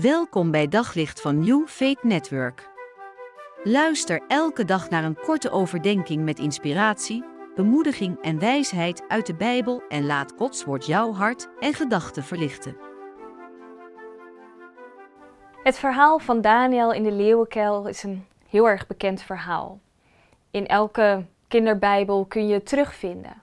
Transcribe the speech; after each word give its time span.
Welkom 0.00 0.50
bij 0.50 0.68
Daglicht 0.68 1.20
van 1.20 1.38
New 1.38 1.66
Faith 1.66 2.02
Network. 2.02 2.68
Luister 3.62 4.20
elke 4.28 4.64
dag 4.64 4.90
naar 4.90 5.04
een 5.04 5.16
korte 5.20 5.50
overdenking 5.50 6.24
met 6.24 6.38
inspiratie, 6.38 7.24
bemoediging 7.54 8.20
en 8.22 8.38
wijsheid 8.38 9.04
uit 9.08 9.26
de 9.26 9.34
Bijbel 9.34 9.82
en 9.88 10.06
laat 10.06 10.32
Gods 10.36 10.64
woord 10.64 10.86
jouw 10.86 11.12
hart 11.12 11.48
en 11.60 11.74
gedachten 11.74 12.22
verlichten. 12.22 12.76
Het 15.62 15.78
verhaal 15.78 16.18
van 16.18 16.40
Daniel 16.40 16.92
in 16.92 17.02
de 17.02 17.12
leeuwenkuil 17.12 17.86
is 17.88 18.02
een 18.02 18.26
heel 18.48 18.68
erg 18.68 18.86
bekend 18.86 19.22
verhaal. 19.22 19.80
In 20.50 20.66
elke 20.66 21.24
kinderbijbel 21.48 22.24
kun 22.24 22.46
je 22.46 22.54
het 22.54 22.66
terugvinden. 22.66 23.42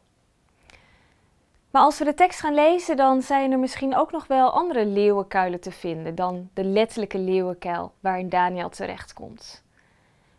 Maar 1.71 1.81
als 1.81 1.97
we 1.99 2.05
de 2.05 2.13
tekst 2.13 2.39
gaan 2.39 2.53
lezen, 2.53 2.97
dan 2.97 3.21
zijn 3.21 3.51
er 3.51 3.59
misschien 3.59 3.95
ook 3.95 4.11
nog 4.11 4.27
wel 4.27 4.49
andere 4.49 4.85
leeuwenkuilen 4.85 5.59
te 5.59 5.71
vinden 5.71 6.15
dan 6.15 6.49
de 6.53 6.63
letterlijke 6.63 7.17
leeuwenkuil 7.17 7.93
waarin 7.99 8.29
Daniel 8.29 8.69
terechtkomt. 8.69 9.63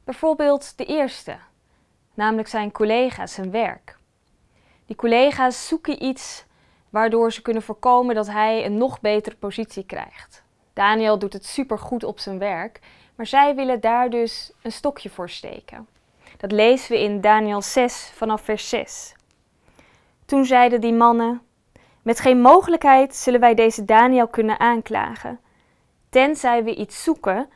Bijvoorbeeld 0.04 0.78
de 0.78 0.84
eerste, 0.84 1.36
namelijk 2.14 2.48
zijn 2.48 2.72
collega's, 2.72 3.32
zijn 3.32 3.50
werk. 3.50 3.96
Die 4.86 4.96
collega's 4.96 5.66
zoeken 5.66 6.04
iets 6.04 6.44
waardoor 6.90 7.32
ze 7.32 7.42
kunnen 7.42 7.62
voorkomen 7.62 8.14
dat 8.14 8.26
hij 8.26 8.64
een 8.64 8.78
nog 8.78 9.00
betere 9.00 9.36
positie 9.36 9.86
krijgt. 9.86 10.42
Daniel 10.72 11.18
doet 11.18 11.32
het 11.32 11.46
supergoed 11.46 12.04
op 12.04 12.18
zijn 12.18 12.38
werk, 12.38 12.80
maar 13.14 13.26
zij 13.26 13.54
willen 13.54 13.80
daar 13.80 14.10
dus 14.10 14.52
een 14.62 14.72
stokje 14.72 15.10
voor 15.10 15.30
steken. 15.30 15.88
Dat 16.36 16.52
lezen 16.52 16.92
we 16.92 17.02
in 17.02 17.20
Daniel 17.20 17.62
6 17.62 18.10
vanaf 18.14 18.42
vers 18.42 18.68
6. 18.68 19.14
Toen 20.26 20.44
zeiden 20.44 20.80
die 20.80 20.92
mannen: 20.92 21.42
Met 22.02 22.20
geen 22.20 22.40
mogelijkheid 22.40 23.14
zullen 23.14 23.40
wij 23.40 23.54
deze 23.54 23.84
Daniel 23.84 24.28
kunnen 24.28 24.60
aanklagen, 24.60 25.40
tenzij 26.10 26.64
we 26.64 26.74
iets 26.74 27.02
zoeken 27.02 27.48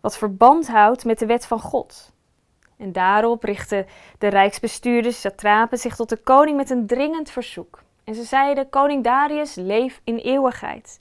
wat 0.00 0.18
verband 0.18 0.68
houdt 0.68 1.04
met 1.04 1.18
de 1.18 1.26
wet 1.26 1.46
van 1.46 1.60
God. 1.60 2.12
En 2.76 2.92
daarop 2.92 3.42
richtten 3.42 3.86
de 4.18 4.28
rijksbestuurders, 4.28 5.20
satrapen, 5.20 5.78
zich 5.78 5.96
tot 5.96 6.08
de 6.08 6.16
koning 6.16 6.56
met 6.56 6.70
een 6.70 6.86
dringend 6.86 7.30
verzoek. 7.30 7.82
En 8.04 8.14
ze 8.14 8.22
zeiden: 8.22 8.68
Koning 8.70 9.04
Darius, 9.04 9.54
leef 9.54 10.00
in 10.04 10.16
eeuwigheid. 10.16 11.00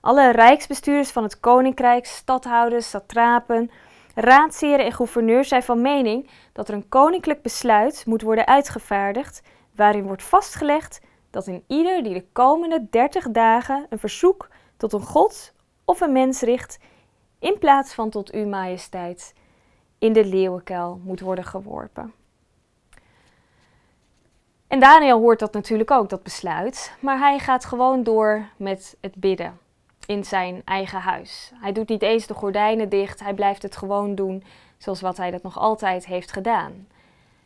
Alle 0.00 0.30
rijksbestuurders 0.30 1.10
van 1.10 1.22
het 1.22 1.40
koninkrijk, 1.40 2.06
stadhouders, 2.06 2.90
satrapen, 2.90 3.70
raadsheren 4.14 4.84
en 4.84 4.92
gouverneurs 4.92 5.48
zijn 5.48 5.62
van 5.62 5.82
mening 5.82 6.30
dat 6.52 6.68
er 6.68 6.74
een 6.74 6.88
koninklijk 6.88 7.42
besluit 7.42 8.06
moet 8.06 8.22
worden 8.22 8.46
uitgevaardigd 8.46 9.42
waarin 9.74 10.06
wordt 10.06 10.22
vastgelegd 10.22 11.00
dat 11.30 11.46
in 11.46 11.64
ieder 11.66 12.02
die 12.02 12.14
de 12.14 12.26
komende 12.32 12.86
30 12.90 13.30
dagen 13.30 13.86
een 13.88 13.98
verzoek 13.98 14.48
tot 14.76 14.92
een 14.92 15.02
god 15.02 15.52
of 15.84 16.00
een 16.00 16.12
mens 16.12 16.40
richt, 16.40 16.78
in 17.38 17.58
plaats 17.58 17.94
van 17.94 18.10
tot 18.10 18.32
uw 18.32 18.46
majesteit, 18.46 19.34
in 19.98 20.12
de 20.12 20.24
leeuwenkuil 20.24 21.00
moet 21.04 21.20
worden 21.20 21.44
geworpen. 21.44 22.12
En 24.66 24.80
Daniel 24.80 25.18
hoort 25.18 25.38
dat 25.38 25.52
natuurlijk 25.52 25.90
ook, 25.90 26.08
dat 26.08 26.22
besluit, 26.22 26.96
maar 27.00 27.18
hij 27.18 27.38
gaat 27.38 27.64
gewoon 27.64 28.02
door 28.02 28.48
met 28.56 28.96
het 29.00 29.14
bidden 29.14 29.58
in 30.06 30.24
zijn 30.24 30.62
eigen 30.64 31.00
huis. 31.00 31.52
Hij 31.54 31.72
doet 31.72 31.88
niet 31.88 32.02
eens 32.02 32.26
de 32.26 32.34
gordijnen 32.34 32.88
dicht, 32.88 33.20
hij 33.20 33.34
blijft 33.34 33.62
het 33.62 33.76
gewoon 33.76 34.14
doen 34.14 34.44
zoals 34.78 35.00
wat 35.00 35.16
hij 35.16 35.30
dat 35.30 35.42
nog 35.42 35.58
altijd 35.58 36.06
heeft 36.06 36.32
gedaan. 36.32 36.88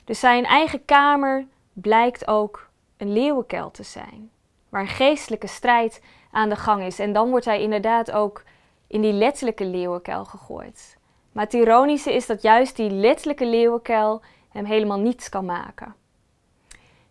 Dus 0.05 0.21
zijn 0.21 0.45
eigen 0.45 0.85
kamer 0.85 1.47
blijkt 1.81 2.29
ook 2.29 2.69
een 2.97 3.13
leeuwenkuil 3.13 3.71
te 3.71 3.83
zijn, 3.83 4.31
waar 4.69 4.81
een 4.81 4.89
geestelijke 4.89 5.47
strijd 5.47 6.03
aan 6.31 6.49
de 6.49 6.57
gang 6.57 6.83
is. 6.83 6.99
En 6.99 7.13
dan 7.13 7.31
wordt 7.31 7.45
hij 7.45 7.63
inderdaad 7.63 8.11
ook 8.11 8.43
in 8.87 9.01
die 9.01 9.13
letterlijke 9.13 9.65
leeuwenkuil 9.65 10.25
gegooid. 10.25 10.99
Maar 11.33 11.45
het 11.45 11.55
ironische 11.55 12.15
is 12.15 12.27
dat 12.27 12.43
juist 12.43 12.77
die 12.77 12.91
letterlijke 12.91 13.47
leeuwenkuil 13.47 14.23
hem 14.49 14.65
helemaal 14.65 14.99
niets 14.99 15.29
kan 15.29 15.45
maken. 15.45 15.95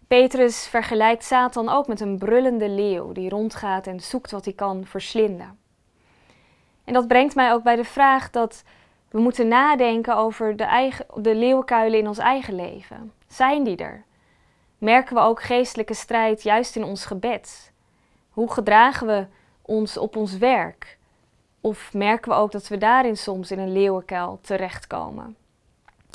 Petrus 0.07 0.67
vergelijkt 0.67 1.23
Satan 1.23 1.69
ook 1.69 1.87
met 1.87 1.99
een 1.99 2.17
brullende 2.17 2.69
leeuw 2.69 3.11
die 3.11 3.29
rondgaat 3.29 3.87
en 3.87 3.99
zoekt 3.99 4.31
wat 4.31 4.45
hij 4.45 4.53
kan 4.53 4.85
verslinden. 4.85 5.59
En 6.83 6.93
dat 6.93 7.07
brengt 7.07 7.35
mij 7.35 7.53
ook 7.53 7.63
bij 7.63 7.75
de 7.75 7.83
vraag 7.83 8.29
dat 8.29 8.63
we 9.09 9.19
moeten 9.19 9.47
nadenken 9.47 10.15
over 10.15 10.55
de, 10.55 10.63
eigen, 10.63 11.05
de 11.15 11.35
leeuwenkuilen 11.35 11.99
in 11.99 12.07
ons 12.07 12.17
eigen 12.17 12.55
leven. 12.55 13.11
Zijn 13.27 13.63
die 13.63 13.77
er? 13.77 14.03
Merken 14.77 15.15
we 15.15 15.21
ook 15.21 15.41
geestelijke 15.41 15.93
strijd 15.93 16.43
juist 16.43 16.75
in 16.75 16.83
ons 16.83 17.05
gebed. 17.05 17.71
Hoe 18.29 18.51
gedragen 18.51 19.07
we 19.07 19.25
ons 19.61 19.97
op 19.97 20.15
ons 20.15 20.37
werk? 20.37 20.97
Of 21.61 21.93
merken 21.93 22.31
we 22.31 22.37
ook 22.37 22.51
dat 22.51 22.67
we 22.67 22.77
daarin 22.77 23.17
soms 23.17 23.51
in 23.51 23.59
een 23.59 23.71
leeuwenkuil 23.71 24.39
terechtkomen? 24.41 25.35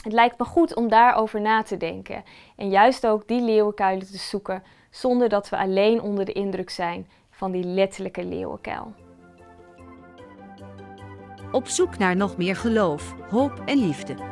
Het 0.02 0.12
lijkt 0.12 0.38
me 0.38 0.44
goed 0.44 0.74
om 0.74 0.88
daarover 0.88 1.40
na 1.40 1.62
te 1.62 1.76
denken 1.76 2.24
en 2.56 2.68
juist 2.68 3.06
ook 3.06 3.28
die 3.28 3.42
leeuwenkuilen 3.42 4.06
te 4.06 4.18
zoeken 4.18 4.62
zonder 4.90 5.28
dat 5.28 5.48
we 5.48 5.56
alleen 5.56 6.00
onder 6.00 6.24
de 6.24 6.32
indruk 6.32 6.70
zijn 6.70 7.08
van 7.30 7.50
die 7.50 7.64
letterlijke 7.64 8.24
leeuwenkuil. 8.24 8.92
Op 11.52 11.68
zoek 11.68 11.98
naar 11.98 12.16
nog 12.16 12.36
meer 12.36 12.56
geloof, 12.56 13.14
hoop 13.30 13.62
en 13.64 13.78
liefde. 13.78 14.31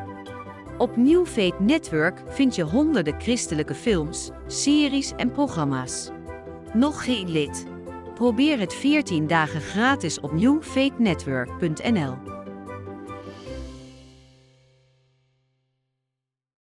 Op 0.80 0.96
New 0.96 1.26
Faith 1.26 1.58
Network 1.58 2.22
vind 2.26 2.54
je 2.54 2.62
honderden 2.62 3.20
christelijke 3.20 3.74
films, 3.74 4.30
series 4.46 5.12
en 5.16 5.30
programma's. 5.30 6.10
Nog 6.72 7.04
geen 7.04 7.30
lid? 7.30 7.66
Probeer 8.14 8.58
het 8.58 8.74
14 8.74 9.26
dagen 9.26 9.60
gratis 9.60 10.20
op 10.20 10.32
newfaithnetwork.nl. 10.32 12.39